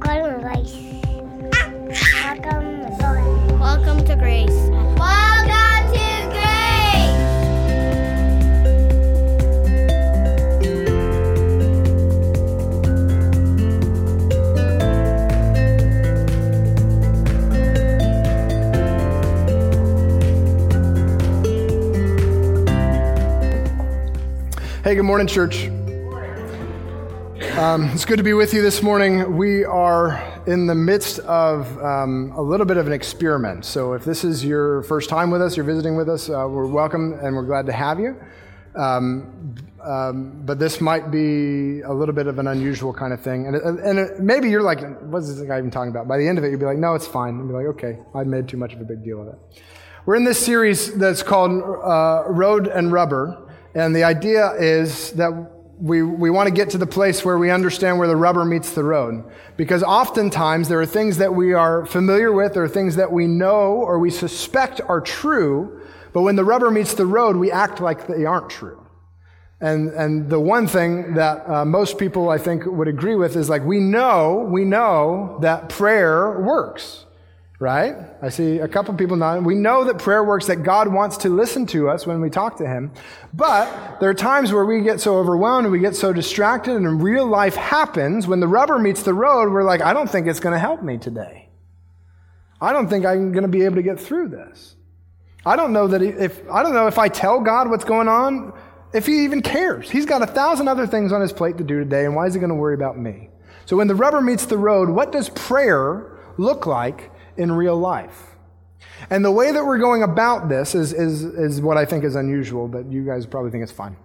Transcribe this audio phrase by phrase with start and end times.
[0.00, 0.74] Welcome, Grace.
[2.14, 3.60] Welcome, Lord.
[3.60, 4.50] Welcome to Grace.
[4.98, 6.42] Welcome to Grace.
[24.84, 25.70] Hey, good morning, church.
[27.62, 29.36] Um, it's good to be with you this morning.
[29.36, 33.64] We are in the midst of um, a little bit of an experiment.
[33.64, 36.66] So, if this is your first time with us, you're visiting with us, uh, we're
[36.66, 38.16] welcome and we're glad to have you.
[38.74, 43.46] Um, um, but this might be a little bit of an unusual kind of thing.
[43.46, 46.08] And, and it, maybe you're like, what's this guy even talking about?
[46.08, 47.38] By the end of it, you'll be like, no, it's fine.
[47.38, 49.38] And be like, okay, I made too much of a big deal of it.
[50.04, 53.48] We're in this series that's called uh, Road and Rubber.
[53.76, 55.51] And the idea is that
[55.82, 58.70] we, we want to get to the place where we understand where the rubber meets
[58.70, 59.24] the road.
[59.56, 63.72] Because oftentimes there are things that we are familiar with, are things that we know
[63.72, 65.80] or we suspect are true,
[66.12, 68.78] but when the rubber meets the road, we act like they aren't true.
[69.60, 73.48] And, and the one thing that uh, most people, I think, would agree with is
[73.48, 77.06] like, we know, we know that prayer works
[77.62, 77.94] right?
[78.20, 79.44] I see a couple people nodding.
[79.44, 82.56] We know that prayer works, that God wants to listen to us when we talk
[82.56, 82.90] to Him.
[83.32, 87.00] But there are times where we get so overwhelmed and we get so distracted, and
[87.00, 88.26] real life happens.
[88.26, 90.82] When the rubber meets the road, we're like, I don't think it's going to help
[90.82, 91.50] me today.
[92.60, 94.74] I don't think I'm going to be able to get through this.
[95.46, 98.58] I don't know that if I don't know if I tell God what's going on,
[98.92, 99.88] if He even cares.
[99.88, 102.34] He's got a thousand other things on His plate to do today, and why is
[102.34, 103.30] He going to worry about me?
[103.66, 108.32] So when the rubber meets the road, what does prayer look like in real life.
[109.10, 112.14] And the way that we're going about this is, is, is what I think is
[112.14, 113.96] unusual, but you guys probably think it's fine.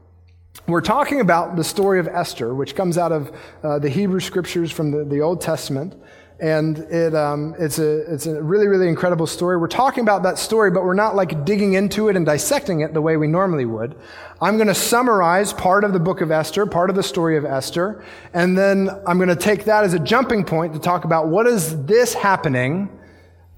[0.67, 3.31] We're talking about the story of Esther, which comes out of
[3.63, 5.95] uh, the Hebrew scriptures from the, the Old Testament.
[6.39, 9.57] And it, um, it's, a, it's a really, really incredible story.
[9.57, 12.93] We're talking about that story, but we're not like digging into it and dissecting it
[12.93, 13.95] the way we normally would.
[14.39, 17.45] I'm going to summarize part of the book of Esther, part of the story of
[17.45, 18.03] Esther,
[18.33, 21.47] and then I'm going to take that as a jumping point to talk about what
[21.47, 22.89] is this happening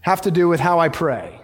[0.01, 1.39] have to do with how I pray.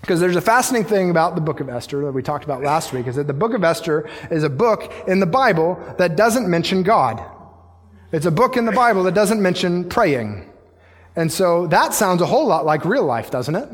[0.00, 2.92] Because there's a fascinating thing about the book of Esther that we talked about last
[2.92, 6.48] week is that the book of Esther is a book in the Bible that doesn't
[6.48, 7.22] mention God.
[8.12, 10.48] It's a book in the Bible that doesn't mention praying.
[11.16, 13.68] And so that sounds a whole lot like real life, doesn't it?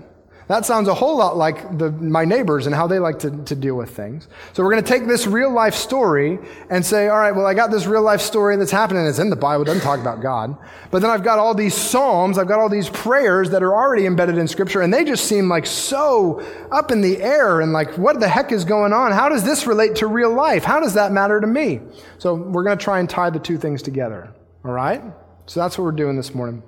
[0.47, 3.55] That sounds a whole lot like the, my neighbors and how they like to, to
[3.55, 4.29] deal with things.
[4.53, 6.39] So we're going to take this real life story
[6.69, 9.07] and say, all right, well, I got this real life story that's happening.
[9.07, 9.63] It's in the Bible.
[9.63, 10.55] It doesn't talk about God.
[10.91, 12.37] But then I've got all these Psalms.
[12.37, 15.49] I've got all these prayers that are already embedded in Scripture, and they just seem
[15.49, 16.41] like so
[16.71, 19.13] up in the air and like, what the heck is going on?
[19.13, 20.63] How does this relate to real life?
[20.63, 21.81] How does that matter to me?
[22.19, 24.31] So we're going to try and tie the two things together.
[24.63, 25.03] All right?
[25.47, 26.63] So that's what we're doing this morning.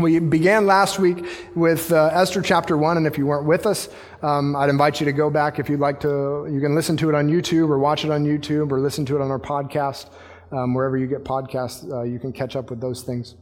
[0.00, 3.90] We began last week with uh, Esther chapter 1, and if you weren't with us,
[4.22, 6.48] um, I'd invite you to go back if you'd like to.
[6.50, 9.16] You can listen to it on YouTube or watch it on YouTube or listen to
[9.16, 10.08] it on our podcast.
[10.52, 13.34] Um, wherever you get podcasts, uh, you can catch up with those things.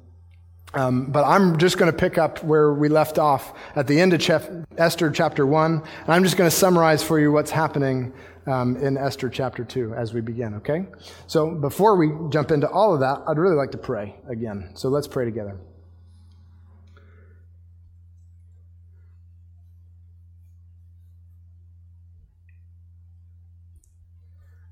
[0.75, 4.13] Um, but I'm just going to pick up where we left off at the end
[4.13, 8.13] of Chef, Esther chapter 1, and I'm just going to summarize for you what's happening
[8.49, 10.87] um, in Esther chapter 2 as we begin, okay?
[11.29, 14.71] So before we jump into all of that, I'd really like to pray again.
[14.75, 15.57] So let's pray together.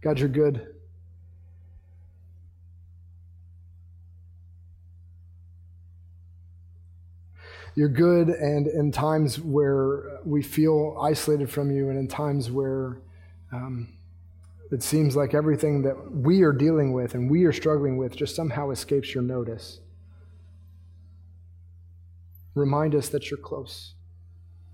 [0.07, 0.65] God, you're good.
[7.75, 12.99] You're good, and in times where we feel isolated from you, and in times where
[13.51, 13.99] um,
[14.71, 18.37] it seems like everything that we are dealing with and we are struggling with just
[18.37, 19.81] somehow escapes your notice,
[22.55, 23.95] remind us that you're close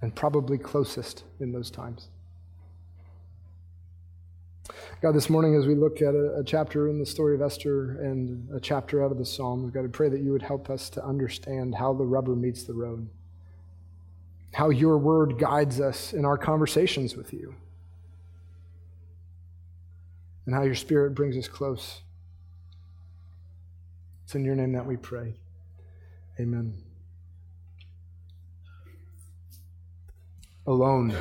[0.03, 2.11] and probably closest in those times.
[5.01, 8.01] God, this morning as we look at a, a, chapter in the story of Esther
[8.03, 10.89] and a chapter out of the Psalms, God, I pray that you would help us
[10.91, 13.09] to understand how the rubber meets the road,
[14.53, 17.55] how your word guides us in our conversations with you,
[20.47, 22.03] and how your spirit brings us close.
[24.25, 25.35] It's in your name that we pray.
[26.39, 26.75] Amen.
[30.67, 31.17] Alone.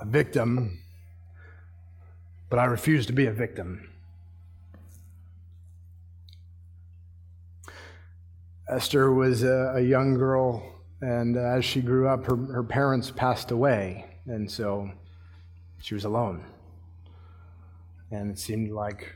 [0.00, 0.78] A victim,
[2.50, 3.90] but I refuse to be a victim.
[8.68, 10.62] Esther was a, a young girl,
[11.00, 14.90] and as she grew up, her, her parents passed away, and so
[15.80, 16.44] she was alone.
[18.10, 19.14] And it seemed like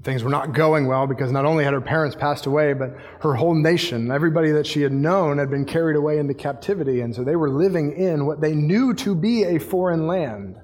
[0.00, 3.34] things were not going well because not only had her parents passed away, but her
[3.34, 7.02] whole nation, everybody that she had known, had been carried away into captivity.
[7.02, 10.56] And so they were living in what they knew to be a foreign land.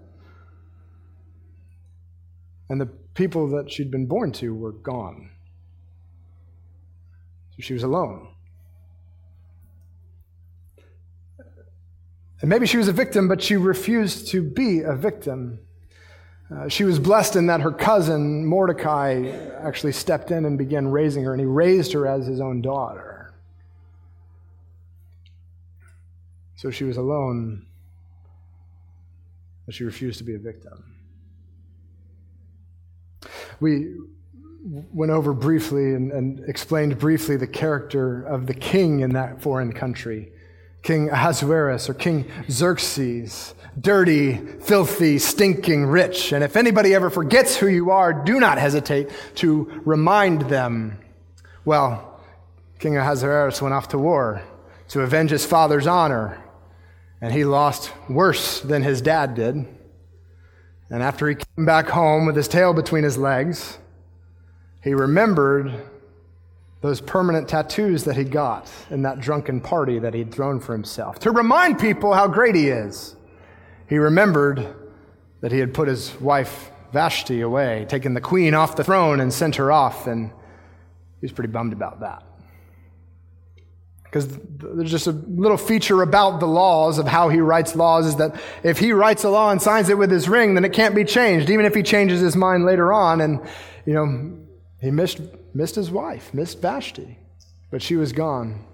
[2.71, 5.31] And the people that she'd been born to were gone.
[7.51, 8.29] So she was alone.
[12.41, 15.61] And maybe she was a victim, but she refused to be a victim.
[16.50, 19.31] Uh, she was blessed in that her cousin, Mordecai,
[19.61, 23.35] actually stepped in and began raising her, and he raised her as his own daughter.
[26.56, 27.67] So she was alone,
[29.67, 30.85] but she refused to be a victim.
[33.61, 33.97] We
[34.65, 39.73] went over briefly and, and explained briefly the character of the king in that foreign
[39.73, 40.33] country.
[40.83, 46.33] King Ahasuerus or King Xerxes, dirty, filthy, stinking rich.
[46.33, 50.99] And if anybody ever forgets who you are, do not hesitate to remind them.
[51.65, 52.21] Well,
[52.79, 54.43] King Ahasuerus went off to war
[54.89, 56.43] to avenge his father's honor,
[57.21, 59.67] and he lost worse than his dad did.
[60.91, 63.79] And after he came back home with his tail between his legs,
[64.83, 65.75] he remembered
[66.81, 71.19] those permanent tattoos that he got in that drunken party that he'd thrown for himself
[71.19, 73.17] to remind people how great he is.
[73.89, 74.77] He remembered
[75.41, 79.33] that he had put his wife Vashti away, taken the queen off the throne and
[79.33, 80.31] sent her off, and
[81.21, 82.23] he was pretty bummed about that.
[84.05, 84.29] Because
[84.59, 88.41] there's just a little feature about the laws of how he writes laws is that
[88.63, 91.05] if he writes a law and signs it with his ring, then it can't be
[91.05, 93.21] changed, even if he changes his mind later on.
[93.21, 93.41] And,
[93.85, 94.39] you know,
[94.81, 95.21] he missed,
[95.55, 97.19] missed his wife, missed Vashti,
[97.71, 98.65] but she was gone.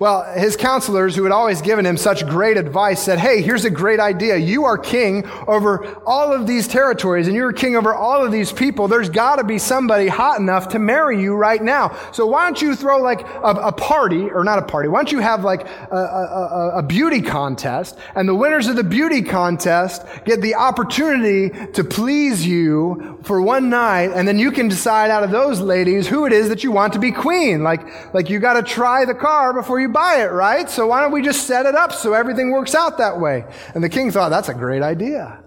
[0.00, 3.70] Well, his counselors, who had always given him such great advice, said, Hey, here's a
[3.70, 4.38] great idea.
[4.38, 8.50] You are king over all of these territories, and you're king over all of these
[8.50, 8.88] people.
[8.88, 11.94] There's got to be somebody hot enough to marry you right now.
[12.12, 15.12] So why don't you throw like a, a party, or not a party, why don't
[15.12, 20.06] you have like a, a, a beauty contest, and the winners of the beauty contest
[20.24, 25.24] get the opportunity to please you for one night, and then you can decide out
[25.24, 27.62] of those ladies who it is that you want to be queen.
[27.62, 30.68] Like, like you got to try the car before you buy it, right?
[30.68, 33.44] So why don't we just set it up so everything works out that way?
[33.74, 35.42] And the king thought, that's a great idea.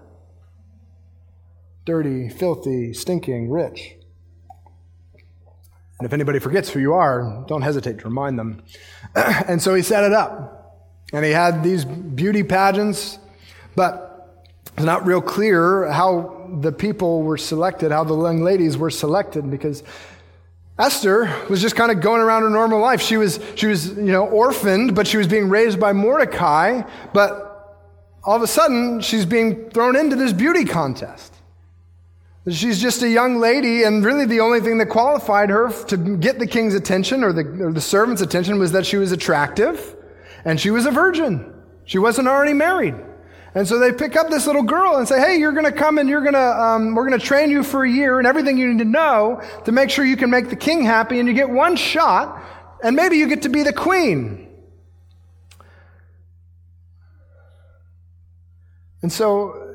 [1.84, 3.96] Dirty, filthy, stinking, rich.
[5.98, 8.62] And if anybody forgets who you are, don't hesitate to remind them.
[9.14, 10.60] and so he set it up.
[11.12, 13.18] And he had these beauty pageants,
[13.76, 14.14] but
[14.76, 19.50] it's not real clear how the people were selected, how the young ladies were selected,
[19.50, 19.84] because
[20.78, 23.00] Esther was just kind of going around her normal life.
[23.00, 26.82] She was, she was, you know, orphaned, but she was being raised by Mordecai.
[27.12, 27.44] But
[28.24, 31.32] all of a sudden, she's being thrown into this beauty contest.
[32.50, 36.38] She's just a young lady, and really the only thing that qualified her to get
[36.38, 39.96] the king's attention or the, or the servant's attention was that she was attractive
[40.44, 41.54] and she was a virgin.
[41.86, 42.96] She wasn't already married.
[43.54, 45.98] And so they pick up this little girl and say, hey, you're going to come
[45.98, 48.58] and you're going to, um, we're going to train you for a year and everything
[48.58, 51.34] you need to know to make sure you can make the king happy and you
[51.34, 52.42] get one shot
[52.82, 54.48] and maybe you get to be the queen.
[59.02, 59.72] And so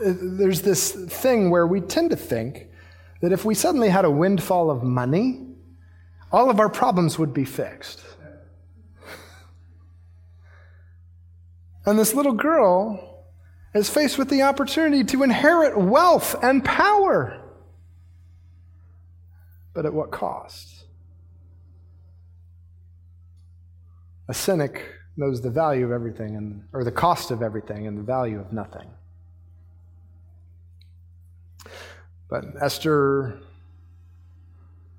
[0.00, 2.66] there's this thing where we tend to think
[3.20, 5.46] that if we suddenly had a windfall of money,
[6.32, 8.02] all of our problems would be fixed.
[11.88, 13.24] And this little girl
[13.74, 17.40] is faced with the opportunity to inherit wealth and power.
[19.72, 20.84] But at what cost?
[24.28, 24.84] A cynic
[25.16, 28.52] knows the value of everything, and, or the cost of everything, and the value of
[28.52, 28.90] nothing.
[32.28, 33.40] But Esther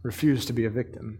[0.01, 1.19] refused to be a victim.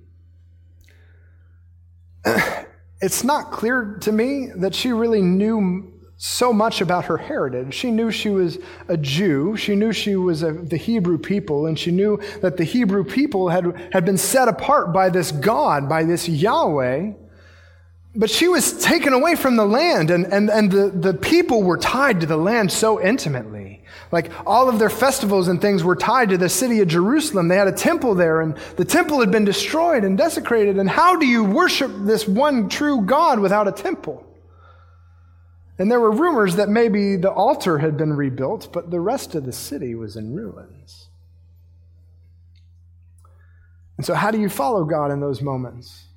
[3.02, 7.74] it's not clear to me that she really knew so much about her heritage.
[7.74, 8.58] She knew she was
[8.90, 9.56] a Jew.
[9.56, 13.90] She knew she was the Hebrew people, and she knew that the Hebrew people had,
[13.94, 17.14] had been set apart by this God, by this Yahweh.
[18.16, 21.78] But she was taken away from the land, and, and, and the, the people were
[21.78, 23.84] tied to the land so intimately.
[24.12, 27.48] Like all of their festivals and things were tied to the city of Jerusalem.
[27.48, 30.78] They had a temple there, and the temple had been destroyed and desecrated.
[30.78, 34.26] And how do you worship this one true God without a temple?
[35.78, 39.46] And there were rumors that maybe the altar had been rebuilt, but the rest of
[39.46, 41.08] the city was in ruins.
[43.98, 46.09] And so, how do you follow God in those moments?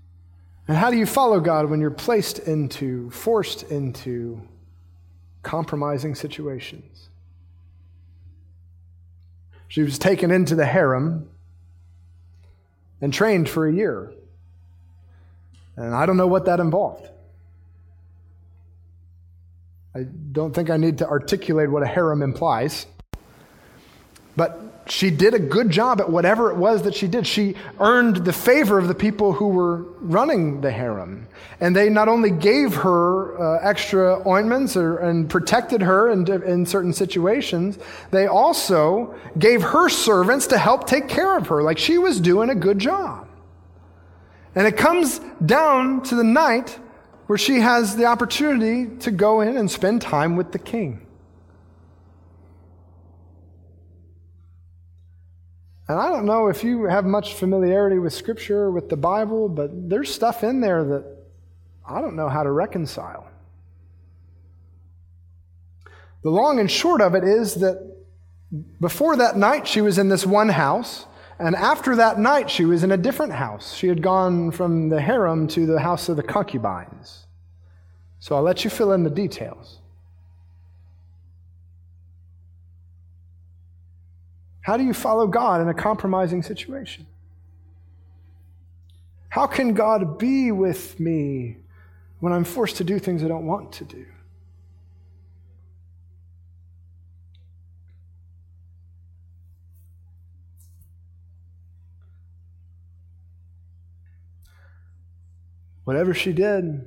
[0.68, 4.40] And how do you follow God when you're placed into, forced into
[5.42, 7.08] compromising situations?
[9.68, 11.28] She was taken into the harem
[13.00, 14.12] and trained for a year.
[15.76, 17.08] And I don't know what that involved.
[19.94, 22.86] I don't think I need to articulate what a harem implies.
[24.36, 27.26] But she did a good job at whatever it was that she did.
[27.26, 31.28] She earned the favor of the people who were running the harem.
[31.60, 36.66] And they not only gave her uh, extra ointments or, and protected her in, in
[36.66, 37.78] certain situations,
[38.10, 41.62] they also gave her servants to help take care of her.
[41.62, 43.28] Like she was doing a good job.
[44.54, 46.78] And it comes down to the night
[47.26, 51.06] where she has the opportunity to go in and spend time with the king.
[55.92, 59.90] And I don't know if you have much familiarity with Scripture, with the Bible, but
[59.90, 61.04] there's stuff in there that
[61.86, 63.28] I don't know how to reconcile.
[66.22, 67.94] The long and short of it is that
[68.80, 71.04] before that night, she was in this one house.
[71.38, 73.74] And after that night, she was in a different house.
[73.74, 77.26] She had gone from the harem to the house of the concubines.
[78.18, 79.81] So I'll let you fill in the details.
[84.62, 87.06] How do you follow God in a compromising situation?
[89.28, 91.56] How can God be with me
[92.20, 94.06] when I'm forced to do things I don't want to do?
[105.84, 106.86] Whatever she did,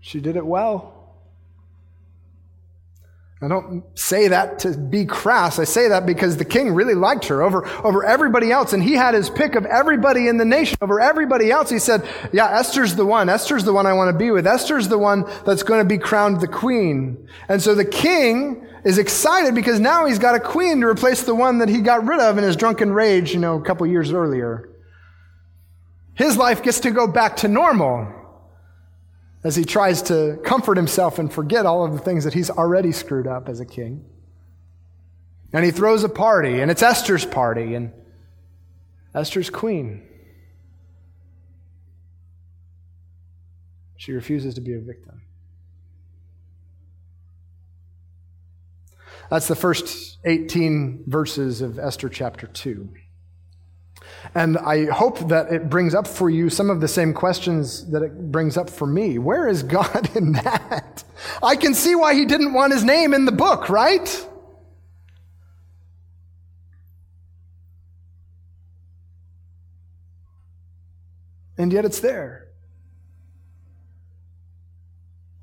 [0.00, 0.93] she did it well.
[3.42, 5.58] I don't say that to be crass.
[5.58, 8.72] I say that because the king really liked her over, over everybody else.
[8.72, 11.68] And he had his pick of everybody in the nation over everybody else.
[11.68, 13.28] He said, Yeah, Esther's the one.
[13.28, 14.46] Esther's the one I want to be with.
[14.46, 17.28] Esther's the one that's going to be crowned the queen.
[17.48, 21.34] And so the king is excited because now he's got a queen to replace the
[21.34, 24.12] one that he got rid of in his drunken rage, you know, a couple years
[24.12, 24.70] earlier.
[26.14, 28.13] His life gets to go back to normal
[29.44, 32.90] as he tries to comfort himself and forget all of the things that he's already
[32.90, 34.04] screwed up as a king.
[35.52, 37.92] And he throws a party, and it's Esther's party, and
[39.14, 40.02] Esther's queen.
[43.96, 45.22] She refuses to be a victim.
[49.30, 52.88] That's the first 18 verses of Esther chapter 2.
[54.34, 58.02] And I hope that it brings up for you some of the same questions that
[58.02, 59.18] it brings up for me.
[59.18, 61.04] Where is God in that?
[61.42, 64.28] I can see why he didn't want his name in the book, right?
[71.56, 72.48] And yet it's there.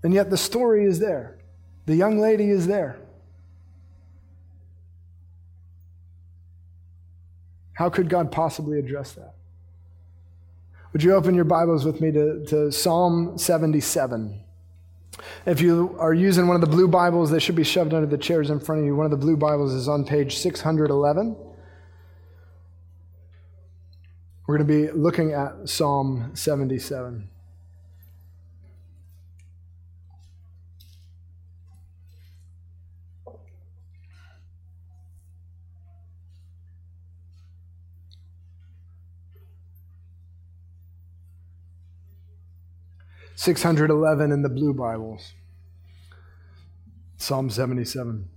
[0.03, 1.37] And yet the story is there.
[1.85, 3.00] The young lady is there.
[7.81, 9.33] How could God possibly address that?
[10.93, 14.39] Would you open your Bibles with me to, to Psalm 77?
[15.47, 18.19] If you are using one of the blue Bibles, they should be shoved under the
[18.19, 18.95] chairs in front of you.
[18.95, 21.35] One of the blue Bibles is on page 611.
[24.45, 27.29] We're going to be looking at Psalm 77.
[43.41, 45.33] 611 in the blue Bibles.
[47.17, 48.29] Psalm 77.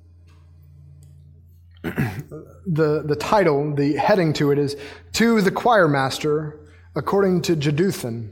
[1.82, 4.76] the, the title, the heading to it is
[5.12, 6.58] To the Choir Master,
[6.96, 8.30] according to Jeduthun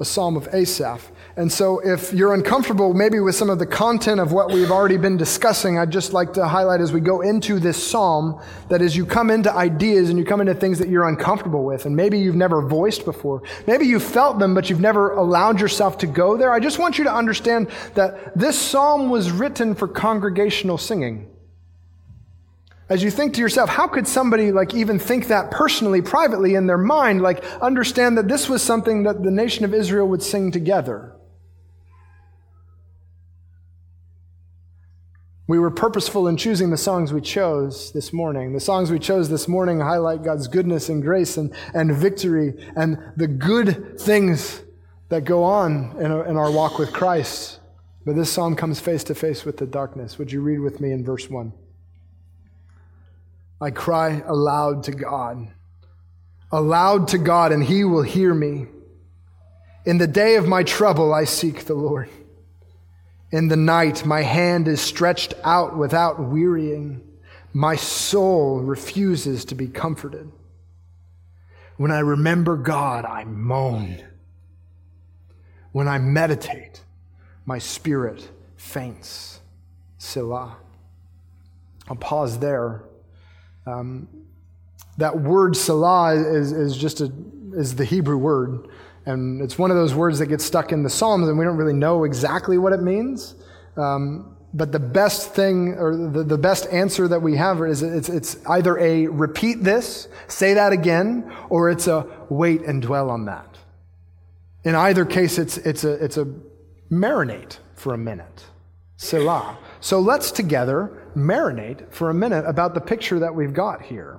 [0.00, 1.12] a psalm of Asaph.
[1.36, 4.96] And so, if you're uncomfortable maybe with some of the content of what we've already
[4.96, 8.96] been discussing, I'd just like to highlight as we go into this psalm that as
[8.96, 12.18] you come into ideas and you come into things that you're uncomfortable with, and maybe
[12.18, 16.36] you've never voiced before, maybe you felt them, but you've never allowed yourself to go
[16.36, 21.33] there, I just want you to understand that this psalm was written for congregational singing
[22.88, 26.66] as you think to yourself, how could somebody like even think that personally, privately in
[26.66, 30.50] their mind, like understand that this was something that the nation of Israel would sing
[30.50, 31.14] together?
[35.46, 38.54] We were purposeful in choosing the songs we chose this morning.
[38.54, 42.98] The songs we chose this morning highlight God's goodness and grace and, and victory and
[43.16, 44.62] the good things
[45.10, 47.60] that go on in, in our walk with Christ.
[48.06, 50.18] But this psalm comes face to face with the darkness.
[50.18, 51.52] Would you read with me in verse 1?
[53.64, 55.48] I cry aloud to God,
[56.52, 58.66] aloud to God, and He will hear me.
[59.86, 62.10] In the day of my trouble, I seek the Lord.
[63.32, 67.00] In the night, my hand is stretched out without wearying.
[67.54, 70.30] My soul refuses to be comforted.
[71.78, 74.04] When I remember God, I moan.
[75.72, 76.82] When I meditate,
[77.46, 78.28] my spirit
[78.58, 79.40] faints.
[79.96, 80.58] Selah.
[81.88, 82.84] I'll pause there.
[83.66, 84.08] Um,
[84.98, 87.12] that word Selah is, is just a,
[87.54, 88.68] is the Hebrew word.
[89.06, 91.56] And it's one of those words that gets stuck in the Psalms, and we don't
[91.56, 93.34] really know exactly what it means.
[93.76, 98.08] Um, but the best thing, or the, the best answer that we have is it's,
[98.08, 103.24] it's either a repeat this, say that again, or it's a wait and dwell on
[103.24, 103.58] that.
[104.62, 106.26] In either case, it's, it's, a, it's a
[106.90, 108.44] marinate for a minute.
[108.96, 109.58] Selah.
[109.80, 114.18] So let's together marinate for a minute about the picture that we've got here.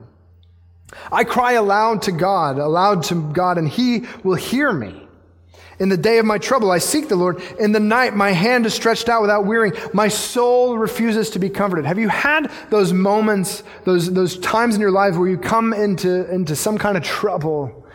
[1.12, 5.02] I cry aloud to God, aloud to God, and He will hear me.
[5.78, 7.42] In the day of my trouble, I seek the Lord.
[7.60, 9.74] In the night, my hand is stretched out without wearying.
[9.94, 11.86] My soul refuses to be comforted.
[11.86, 16.32] Have you had those moments, those, those times in your life where you come into,
[16.34, 17.86] into some kind of trouble?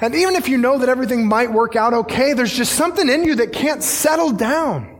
[0.00, 3.24] And even if you know that everything might work out okay, there's just something in
[3.24, 4.91] you that can't settle down.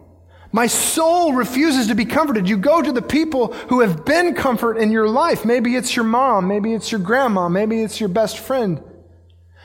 [0.53, 2.47] My soul refuses to be comforted.
[2.47, 5.47] You go to the people who have been comfort in your life.
[5.47, 8.83] Maybe it's your mom, maybe it's your grandma, maybe it's your best friend.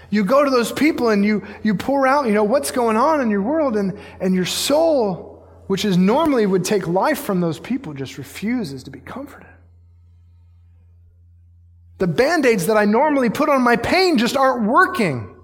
[0.10, 3.20] You go to those people and you, you pour out, you know, what's going on
[3.20, 7.60] in your world, and, and your soul, which is normally would take life from those
[7.60, 9.50] people, just refuses to be comforted.
[11.98, 15.36] The band aids that I normally put on my pain just aren't working.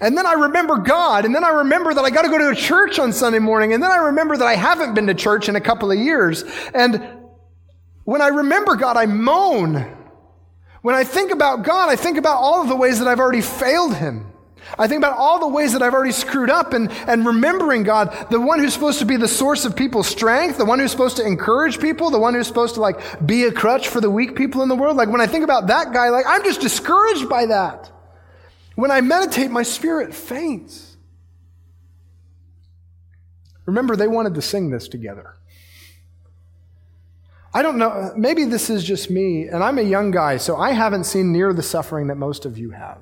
[0.00, 2.48] And then I remember God, and then I remember that I got to go to
[2.50, 5.48] a church on Sunday morning, and then I remember that I haven't been to church
[5.48, 6.44] in a couple of years.
[6.74, 7.02] And
[8.04, 9.96] when I remember God, I moan.
[10.82, 13.42] When I think about God, I think about all of the ways that I've already
[13.42, 14.30] failed Him.
[14.78, 18.28] I think about all the ways that I've already screwed up and, and remembering God,
[18.30, 21.16] the one who's supposed to be the source of people's strength, the one who's supposed
[21.16, 24.36] to encourage people, the one who's supposed to like be a crutch for the weak
[24.36, 24.96] people in the world.
[24.96, 27.89] Like when I think about that guy, like I'm just discouraged by that.
[28.74, 30.96] When I meditate, my spirit faints.
[33.66, 35.34] Remember, they wanted to sing this together.
[37.52, 40.70] I don't know, maybe this is just me, and I'm a young guy, so I
[40.72, 42.98] haven't seen near the suffering that most of you have.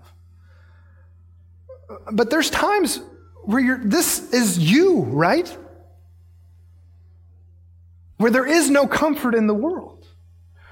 [2.12, 3.00] But there's times
[3.44, 5.54] where you're, this is you, right?
[8.16, 10.06] Where there is no comfort in the world.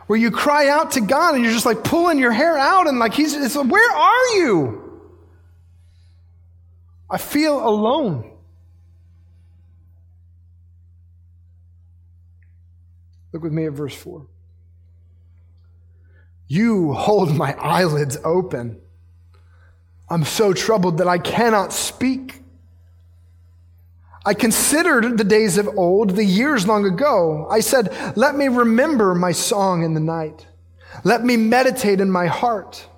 [0.07, 2.99] Where you cry out to God and you're just like pulling your hair out and
[2.99, 4.86] like, He's, it's, where are you?
[7.09, 8.33] I feel alone.
[13.33, 14.27] Look with me at verse 4.
[16.49, 18.81] You hold my eyelids open.
[20.09, 22.43] I'm so troubled that I cannot speak.
[24.25, 27.47] I considered the days of old, the years long ago.
[27.51, 30.47] I said, Let me remember my song in the night.
[31.05, 32.89] Let me meditate in my heart.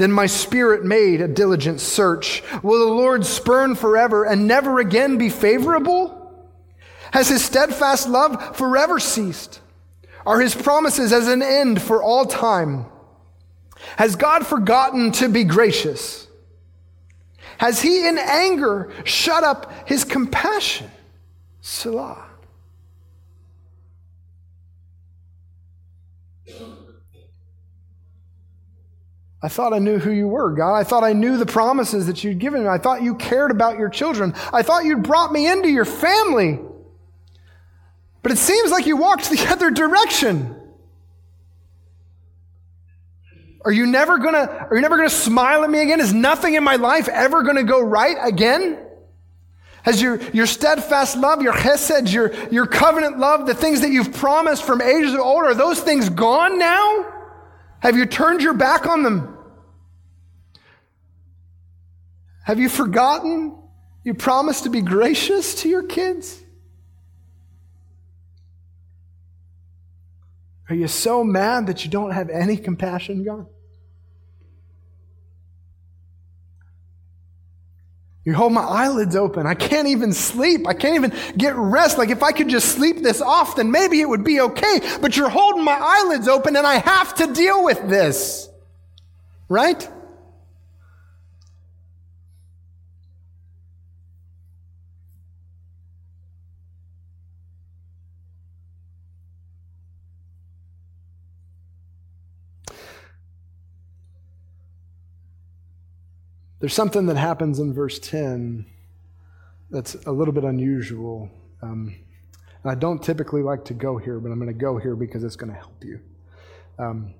[0.00, 2.42] Then my spirit made a diligent search.
[2.62, 6.48] Will the Lord spurn forever and never again be favorable?
[7.12, 9.60] Has his steadfast love forever ceased?
[10.24, 12.86] Are his promises as an end for all time?
[13.98, 16.26] Has God forgotten to be gracious?
[17.58, 20.90] Has he in anger shut up his compassion?
[21.60, 22.29] Selah.
[29.42, 30.74] I thought I knew who you were, God.
[30.74, 32.68] I thought I knew the promises that you'd given me.
[32.68, 34.34] I thought you cared about your children.
[34.52, 36.58] I thought you'd brought me into your family.
[38.22, 40.56] But it seems like you walked the other direction.
[43.64, 46.00] Are you never gonna, are you never gonna smile at me again?
[46.00, 48.78] Is nothing in my life ever gonna go right again?
[49.82, 54.12] Has your, your steadfast love, your chesed, your, your covenant love, the things that you've
[54.12, 57.19] promised from ages of old, are those things gone now?
[57.80, 59.36] Have you turned your back on them?
[62.44, 63.56] Have you forgotten
[64.02, 66.42] you promised to be gracious to your kids?
[70.68, 73.46] Are you so mad that you don't have any compassion, God?
[78.24, 79.46] You hold my eyelids open.
[79.46, 80.66] I can't even sleep.
[80.66, 81.96] I can't even get rest.
[81.96, 84.80] Like if I could just sleep this off, then maybe it would be okay.
[85.00, 88.48] But you're holding my eyelids open and I have to deal with this.
[89.48, 89.88] Right?
[106.60, 108.66] There's something that happens in verse 10
[109.70, 111.30] that's a little bit unusual.
[111.62, 111.96] Um,
[112.62, 115.24] And I don't typically like to go here, but I'm going to go here because
[115.24, 116.00] it's going to help you.
[116.78, 117.14] Um,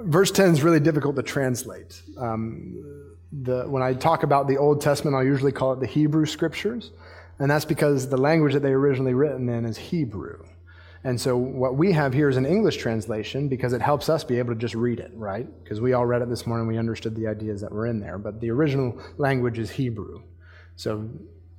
[0.00, 2.02] verse 10 is really difficult to translate.
[2.18, 6.26] Um, the, when I talk about the Old Testament, I'll usually call it the Hebrew
[6.26, 6.90] Scriptures,
[7.38, 10.44] and that's because the language that they originally written in is Hebrew.
[11.04, 14.38] And so what we have here is an English translation because it helps us be
[14.38, 15.46] able to just read it, right?
[15.62, 18.18] Because we all read it this morning, we understood the ideas that were in there,
[18.18, 20.22] but the original language is Hebrew.
[20.76, 21.08] So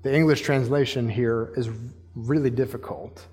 [0.01, 1.69] the English translation here is
[2.15, 3.25] really difficult.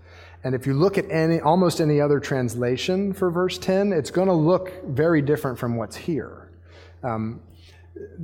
[0.44, 4.28] And if you look at any, almost any other translation for verse 10, it's going
[4.28, 6.52] to look very different from what's here.
[7.02, 7.40] Um,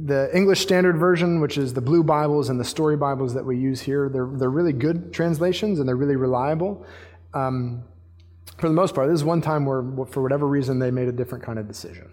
[0.04, 3.56] the English Standard Version, which is the blue Bibles and the story Bibles that we
[3.56, 6.86] use here, they're, they're really good translations and they're really reliable.
[7.34, 7.84] Um,
[8.58, 11.12] for the most part, this is one time where, for whatever reason, they made a
[11.12, 12.12] different kind of decision.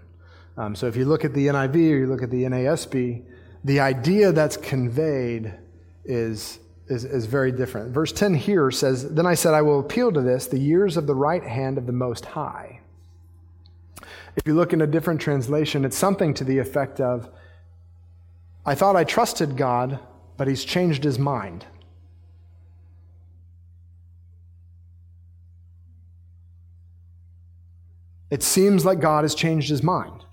[0.58, 3.24] Um, so if you look at the NIV or you look at the NASB,
[3.64, 5.54] the idea that's conveyed
[6.06, 7.94] is, is, is very different.
[7.94, 11.08] Verse 10 here says, Then I said, I will appeal to this, the years of
[11.08, 12.80] the right hand of the Most High.
[14.36, 17.30] If you look in a different translation, it's something to the effect of,
[18.66, 20.00] I thought I trusted God,
[20.38, 21.66] but he's changed his mind.
[28.30, 30.26] It seems like God has changed his mind.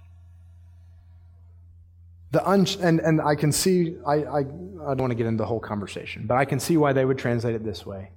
[2.33, 5.39] The un- and, and I can see, I, I, I don't want to get into
[5.39, 8.11] the whole conversation, but I can see why they would translate it this way.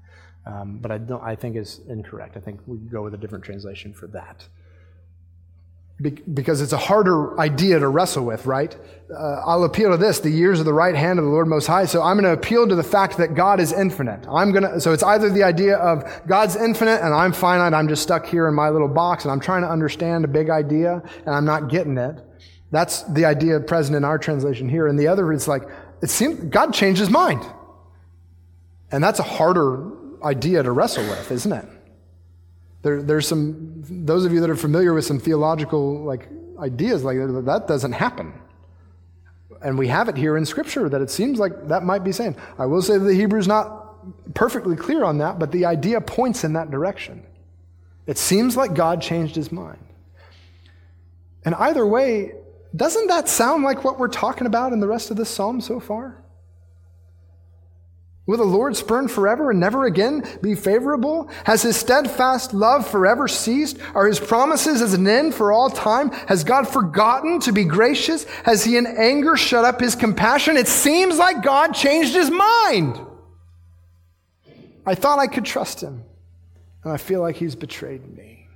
[0.45, 2.35] Um, but I, don't, I think is incorrect.
[2.35, 4.47] I think we go with a different translation for that
[6.01, 8.73] because it's a harder idea to wrestle with, right?
[9.11, 11.67] Uh, I'll appeal to this, the years of the right hand of the Lord Most
[11.67, 11.85] High.
[11.85, 14.25] So I'm going to appeal to the fact that God is infinite.
[14.29, 17.73] I'm going to, so it's either the idea of God's infinite and I'm finite.
[17.73, 20.49] I'm just stuck here in my little box and I'm trying to understand a big
[20.49, 22.15] idea and I'm not getting it.
[22.71, 24.87] That's the idea present in our translation here.
[24.87, 25.63] And the other is like,
[26.01, 27.43] it seems God changed his mind.
[28.91, 29.91] And that's a harder
[30.23, 31.65] idea to wrestle with, isn't it?
[32.81, 37.17] There, there's some, those of you that are familiar with some theological like ideas like
[37.17, 38.33] that, doesn't happen.
[39.61, 42.37] And we have it here in Scripture that it seems like that might be saying.
[42.57, 46.43] I will say that the Hebrew's not perfectly clear on that, but the idea points
[46.43, 47.23] in that direction.
[48.07, 49.85] It seems like God changed his mind.
[51.43, 52.33] And either way,
[52.75, 55.79] doesn't that sound like what we're talking about in the rest of this psalm so
[55.79, 56.21] far?
[58.29, 61.31] Will the Lord spurn forever and never again be favorable?
[61.45, 63.79] Has his steadfast love forever ceased?
[63.95, 66.11] Are his promises as an end for all time?
[66.27, 68.25] Has God forgotten to be gracious?
[68.43, 70.57] Has he in anger shut up his compassion?
[70.57, 72.99] It seems like God changed his mind.
[74.85, 76.03] I thought I could trust him,
[76.83, 78.47] and I feel like he's betrayed me.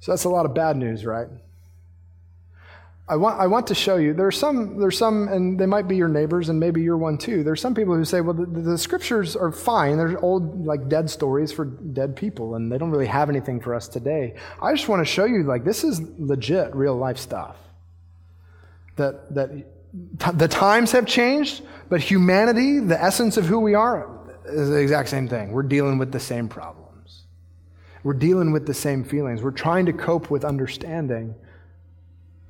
[0.00, 1.28] So that's a lot of bad news, right?
[3.08, 4.14] I want, I want to show you.
[4.14, 7.44] There's some, there's some, and they might be your neighbors, and maybe you're one too.
[7.44, 9.96] There's some people who say, well, the, the scriptures are fine.
[9.96, 13.76] They're old, like, dead stories for dead people, and they don't really have anything for
[13.76, 14.34] us today.
[14.60, 17.56] I just want to show you, like, this is legit, real life stuff.
[18.96, 24.10] That, that t- the times have changed, but humanity, the essence of who we are,
[24.46, 25.52] is the exact same thing.
[25.52, 27.22] We're dealing with the same problems.
[28.02, 29.42] We're dealing with the same feelings.
[29.42, 31.36] We're trying to cope with understanding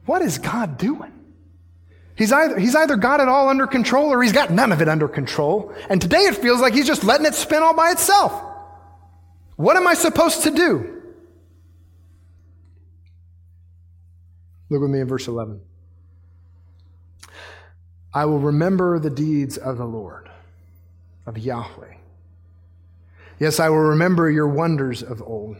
[0.07, 1.12] what is God doing?
[2.16, 4.88] He's either, he's either got it all under control or he's got none of it
[4.88, 5.75] under control.
[5.90, 8.33] And today it feels like he's just letting it spin all by itself.
[9.57, 11.03] What am I supposed to do?
[14.71, 15.61] Look with me in verse 11.
[18.14, 20.31] I will remember the deeds of the Lord,
[21.27, 21.95] of Yahweh.
[23.38, 25.59] Yes, I will remember your wonders of old.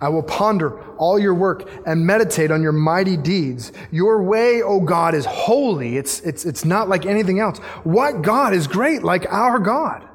[0.00, 3.72] I will ponder all your work and meditate on your mighty deeds.
[3.90, 5.96] Your way, O God, is holy.
[5.96, 7.58] It's, it's, it's not like anything else.
[7.82, 10.08] What God is great like our God?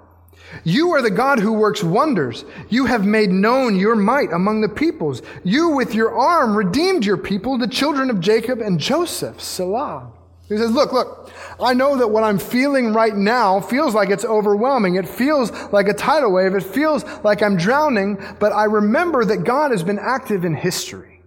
[0.63, 2.45] You are the God who works wonders.
[2.69, 5.21] You have made known your might among the peoples.
[5.43, 9.41] You with your arm redeemed your people, the children of Jacob and Joseph.
[9.41, 10.11] Selah.
[10.53, 14.25] He says, Look, look, I know that what I'm feeling right now feels like it's
[14.25, 14.95] overwhelming.
[14.95, 16.55] It feels like a tidal wave.
[16.55, 21.21] It feels like I'm drowning, but I remember that God has been active in history.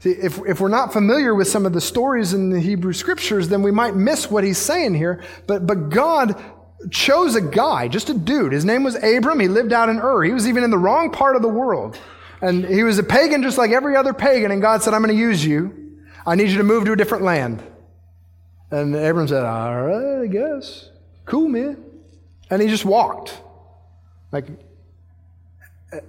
[0.00, 3.48] See, if, if we're not familiar with some of the stories in the Hebrew scriptures,
[3.48, 5.22] then we might miss what he's saying here.
[5.46, 6.42] But, but God
[6.90, 8.52] chose a guy, just a dude.
[8.52, 9.38] His name was Abram.
[9.38, 10.24] He lived out in Ur.
[10.24, 11.96] He was even in the wrong part of the world.
[12.40, 14.50] And he was a pagan just like every other pagan.
[14.50, 15.81] And God said, I'm going to use you.
[16.26, 17.62] I need you to move to a different land.
[18.70, 20.90] And Abram said, All right, I guess.
[21.24, 21.82] Cool, man.
[22.50, 23.38] And he just walked.
[24.30, 24.46] Like,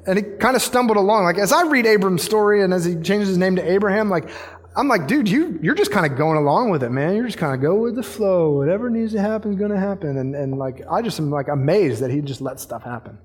[0.08, 1.26] and he kind of stumbled along.
[1.26, 4.30] Like, as I read Abram's story and as he changes his name to Abraham, like,
[4.76, 7.16] I'm like, dude, you, you're just kind of going along with it, man.
[7.16, 8.52] You're just kind of go with the flow.
[8.52, 10.18] Whatever needs to happen is going to happen.
[10.18, 13.20] And, and like, I just am like amazed that he just let stuff happen.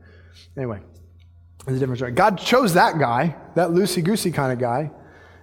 [0.57, 0.81] Anyway,
[1.61, 2.13] it's a different story.
[2.13, 4.91] God chose that guy, that loosey goosey kind of guy,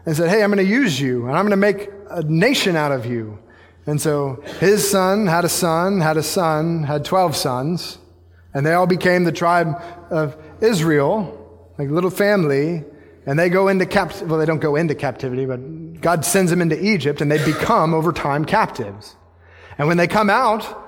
[0.06, 2.76] and said, hey, I'm going to use you and I'm going to make a nation
[2.76, 3.40] out of you.
[3.88, 8.00] And so his son had a son, had a son, had 12 sons,
[8.54, 12.84] and they all became the tribe of Israel, like a little family.
[13.28, 14.28] And they go into captivity.
[14.28, 17.94] Well, they don't go into captivity, but God sends them into Egypt and they become
[17.94, 19.16] over time captives.
[19.78, 20.84] And when they come out,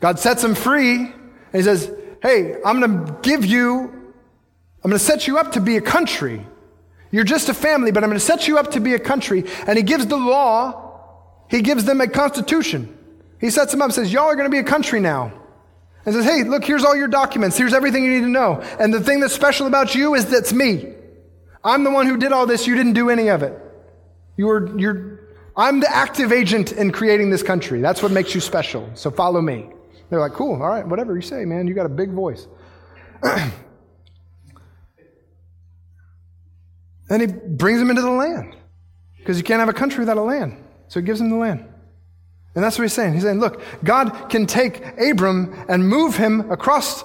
[0.00, 1.14] God sets them free and
[1.52, 3.80] he says, Hey, I'm going to give you,
[4.82, 6.46] I'm going to set you up to be a country.
[7.10, 9.44] You're just a family, but I'm going to set you up to be a country.
[9.66, 12.94] And he gives the law, he gives them a constitution.
[13.40, 15.32] He sets them up and says, Y'all are going to be a country now.
[16.04, 17.56] And says, Hey, look, here's all your documents.
[17.56, 18.60] Here's everything you need to know.
[18.78, 20.94] And the thing that's special about you is that's me.
[21.64, 22.66] I'm the one who did all this.
[22.66, 23.58] You didn't do any of it.
[24.36, 25.20] You were, you're,
[25.56, 27.80] I'm the active agent in creating this country.
[27.80, 28.88] That's what makes you special.
[28.94, 29.70] So follow me.
[30.10, 31.66] They're like, cool, all right, whatever you say, man.
[31.66, 32.46] You got a big voice.
[37.10, 38.56] and he brings them into the land
[39.18, 40.56] because you can't have a country without a land.
[40.88, 41.66] So he gives them the land.
[42.54, 43.14] And that's what he's saying.
[43.14, 47.04] He's saying, look, God can take Abram and move him across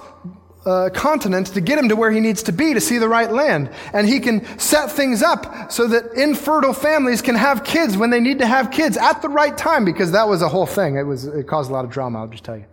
[0.65, 3.31] uh, continent to get him to where he needs to be to see the right
[3.31, 3.69] land.
[3.93, 8.21] And he can set things up so that infertile families can have kids when they
[8.21, 10.95] need to have kids at the right time because that was a whole thing.
[10.95, 12.65] It was, it caused a lot of drama, I'll just tell you.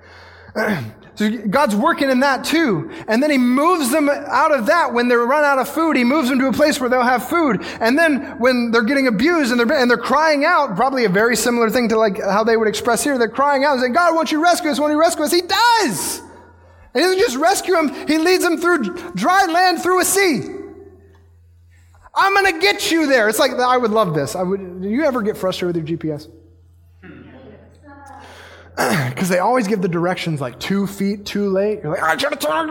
[1.21, 2.91] so God's working in that too.
[3.07, 5.95] And then he moves them out of that when they run out of food.
[5.95, 7.63] He moves them to a place where they'll have food.
[7.79, 11.37] And then when they're getting abused and they're, and they're crying out, probably a very
[11.37, 13.19] similar thing to like how they would express here.
[13.19, 14.81] They're crying out and saying, God, won't you rescue us?
[14.81, 15.31] Won't you rescue us?
[15.31, 16.21] He does.
[16.95, 20.41] And he doesn't just rescue them, he leads them through dry land through a sea.
[22.15, 23.29] I'm going to get you there.
[23.29, 24.35] It's like, I would love this.
[24.35, 26.31] I would, do you ever get frustrated with your GPS?
[29.11, 31.81] Because they always give the directions like two feet too late.
[31.83, 32.71] You're like, I should have turned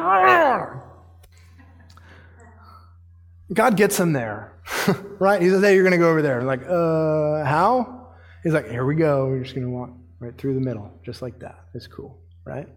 [3.53, 4.53] God gets them there,
[5.19, 5.41] right?
[5.41, 6.43] He says, hey, you're going to go over there.
[6.43, 8.09] like, uh, how?
[8.43, 9.25] He's like, here we go.
[9.25, 11.65] We're just going to walk right through the middle, just like that.
[11.73, 12.67] It's cool, right?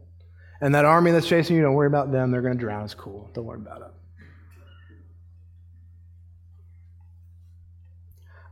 [0.61, 2.31] And that army that's chasing you, don't worry about them.
[2.31, 2.85] They're going to drown.
[2.85, 3.31] It's cool.
[3.35, 3.93] Don't worry about it.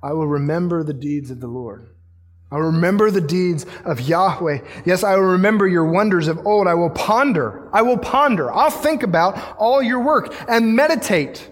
[0.03, 1.89] I will remember the deeds of the Lord.
[2.51, 4.59] I will remember the deeds of Yahweh.
[4.85, 6.67] Yes, I will remember your wonders of old.
[6.67, 7.69] I will ponder.
[7.73, 8.53] I will ponder.
[8.53, 11.51] I'll think about all your work and meditate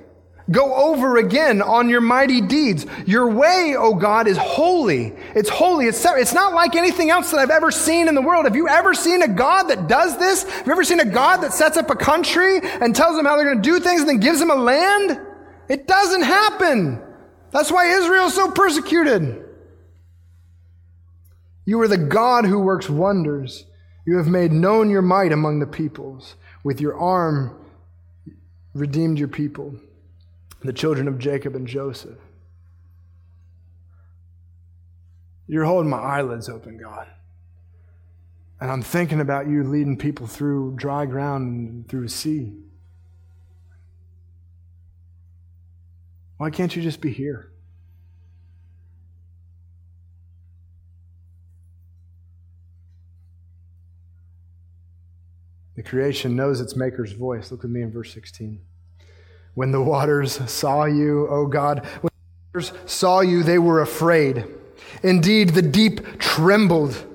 [0.51, 2.87] Go over again on your mighty deeds.
[3.07, 5.13] Your way, O oh God, is holy.
[5.35, 5.87] It's holy.
[5.87, 8.47] It's, it's not like anything else that I've ever seen in the world.
[8.47, 10.45] Have you ever seen a God that does this?
[10.51, 13.37] Have you ever seen a God that sets up a country and tells them how
[13.37, 15.21] they're going to do things and then gives them a land?
[15.69, 17.03] It doesn't happen.
[17.51, 19.45] That's why Israel is so persecuted.
[21.69, 23.67] You are the God who works wonders.
[24.07, 26.35] You have made known your might among the peoples.
[26.65, 27.63] With your arm,
[28.73, 29.75] redeemed your people
[30.63, 32.17] the children of Jacob and Joseph.
[35.47, 37.07] You're holding my eyelids open, God.
[38.63, 42.55] And I'm thinking about you leading people through dry ground and through a sea.
[46.39, 47.53] Why can't you just be here?
[55.79, 57.53] The creation knows its maker's voice.
[57.53, 58.61] Look with me in verse 16.
[59.55, 64.45] When the waters saw you, O God, when the waters saw you, they were afraid.
[65.05, 67.07] Indeed, the deep trembled.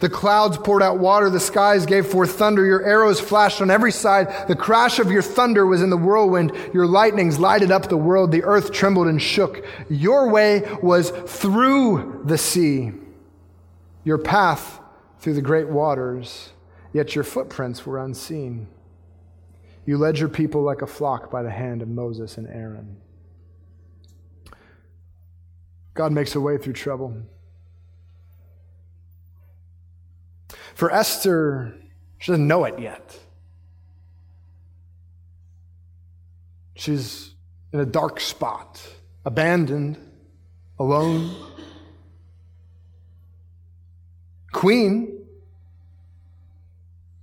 [0.00, 3.90] The clouds poured out water, the skies gave forth thunder, your arrows flashed on every
[3.90, 4.48] side.
[4.48, 8.32] The crash of your thunder was in the whirlwind, your lightnings lighted up the world,
[8.32, 9.64] the earth trembled and shook.
[9.88, 12.92] Your way was through the sea,
[14.04, 14.78] your path
[15.20, 16.50] through the great waters,
[16.94, 18.68] yet your footprints were unseen.
[19.84, 22.96] You led your people like a flock by the hand of Moses and Aaron.
[25.92, 27.20] God makes a way through trouble.
[30.74, 31.74] For Esther,
[32.18, 33.18] she doesn't know it yet.
[36.76, 37.34] She's
[37.72, 38.80] in a dark spot,
[39.24, 39.98] abandoned,
[40.78, 41.34] alone.
[44.52, 45.23] Queen,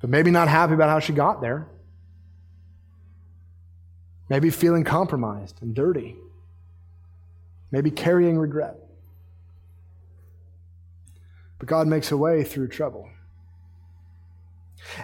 [0.02, 1.68] but maybe not happy about how she got there.
[4.30, 6.16] Maybe feeling compromised and dirty.
[7.72, 8.76] Maybe carrying regret.
[11.60, 13.08] But God makes a way through trouble.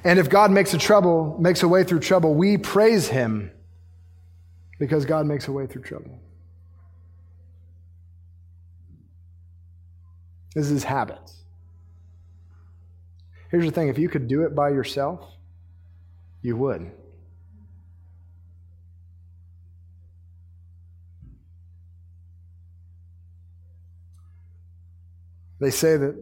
[0.03, 3.51] And if God makes a trouble, makes a way through trouble, we praise him
[4.79, 6.19] because God makes a way through trouble.
[10.55, 11.43] This is his habits.
[13.49, 15.33] Here's the thing if you could do it by yourself,
[16.41, 16.91] you would.
[25.59, 26.15] They say that,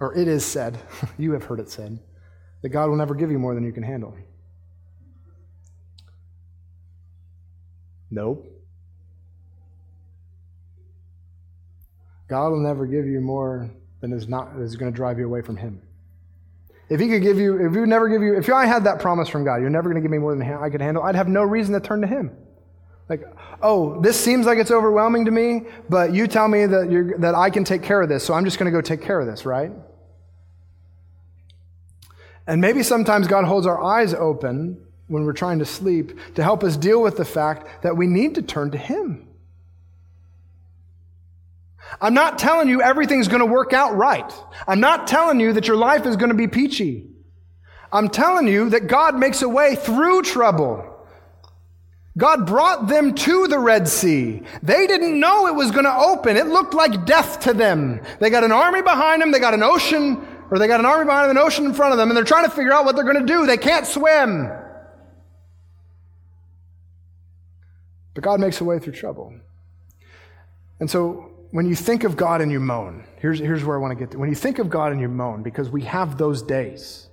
[0.00, 0.78] or it is said,
[1.18, 1.98] you have heard it said,
[2.62, 4.16] that God will never give you more than you can handle.
[8.10, 8.46] Nope.
[12.28, 15.40] God will never give you more than is not is going to drive you away
[15.40, 15.80] from Him.
[16.88, 19.28] If He could give you, if would never give you, if I had that promise
[19.28, 21.28] from God, you're never going to give me more than I could handle, I'd have
[21.28, 22.30] no reason to turn to Him.
[23.08, 23.22] Like,
[23.62, 27.34] oh, this seems like it's overwhelming to me, but you tell me that, you're, that
[27.34, 29.26] I can take care of this, so I'm just going to go take care of
[29.26, 29.72] this, right?
[32.46, 36.64] And maybe sometimes God holds our eyes open when we're trying to sleep to help
[36.64, 39.27] us deal with the fact that we need to turn to Him.
[42.00, 44.32] I'm not telling you everything's going to work out right.
[44.66, 47.08] I'm not telling you that your life is going to be peachy.
[47.90, 50.84] I'm telling you that God makes a way through trouble.
[52.16, 54.42] God brought them to the Red Sea.
[54.62, 56.36] They didn't know it was going to open.
[56.36, 58.00] It looked like death to them.
[58.18, 61.04] They got an army behind them, they got an ocean, or they got an army
[61.04, 62.96] behind them, an ocean in front of them, and they're trying to figure out what
[62.96, 63.46] they're going to do.
[63.46, 64.50] They can't swim.
[68.14, 69.32] But God makes a way through trouble.
[70.80, 73.92] And so when you think of God and you moan, here's, here's where I want
[73.92, 74.18] to get to.
[74.18, 77.08] When you think of God and you moan, because we have those days,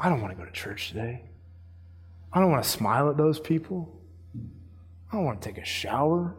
[0.00, 1.22] I don't want to go to church today.
[2.32, 4.00] I don't want to smile at those people.
[5.10, 6.34] I don't want to take a shower.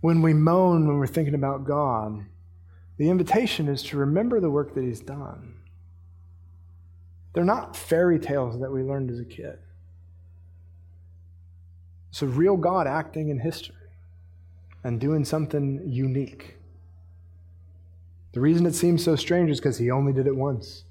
[0.00, 2.24] When we moan, when we're thinking about God,
[2.98, 5.54] the invitation is to remember the work that He's done.
[7.32, 9.58] They're not fairy tales that we learned as a kid.
[12.10, 13.74] It's a real God acting in history
[14.88, 16.56] and doing something unique.
[18.32, 20.84] The reason it seems so strange is because He only did it once.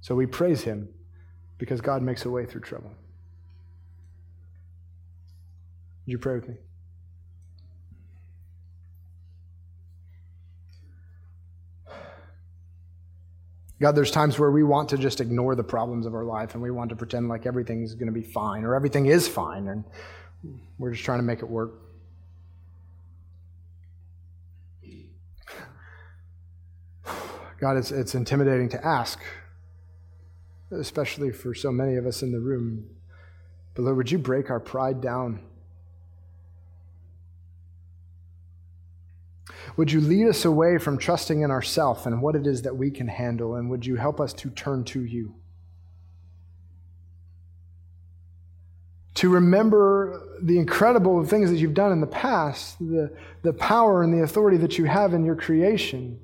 [0.00, 0.88] So we praise him
[1.56, 2.90] because God makes a way through trouble.
[6.04, 6.56] Would you pray with me?
[13.80, 16.62] God, there's times where we want to just ignore the problems of our life and
[16.62, 19.84] we want to pretend like everything's going to be fine or everything is fine and
[20.78, 21.72] we're just trying to make it work.
[27.60, 29.20] God, it's, it's intimidating to ask
[30.70, 32.88] especially for so many of us in the room.
[33.74, 35.40] But Lord, would you break our pride down?
[39.76, 42.90] Would you lead us away from trusting in ourself and what it is that we
[42.90, 43.56] can handle?
[43.56, 45.34] And would you help us to turn to you?
[49.14, 54.12] To remember the incredible things that you've done in the past, the, the power and
[54.12, 56.20] the authority that you have in your creation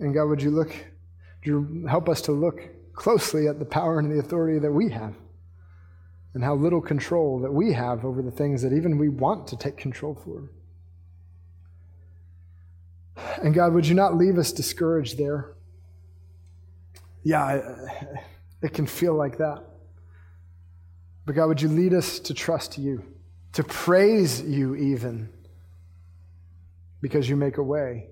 [0.00, 2.62] And God, would you look, would you help us to look
[3.00, 5.14] closely at the power and the authority that we have
[6.34, 9.56] and how little control that we have over the things that even we want to
[9.56, 10.50] take control for.
[13.42, 15.54] And God, would you not leave us discouraged there?
[17.22, 17.74] Yeah,
[18.60, 19.64] it can feel like that.
[21.24, 23.02] But God, would you lead us to trust you,
[23.54, 25.30] to praise you even,
[27.00, 28.08] because you make a way.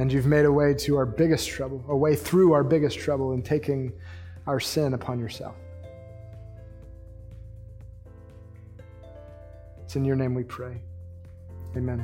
[0.00, 3.34] And you've made a way to our biggest trouble, a way through our biggest trouble
[3.34, 3.92] in taking
[4.46, 5.56] our sin upon yourself.
[9.84, 10.80] It's in your name we pray.
[11.76, 12.02] Amen.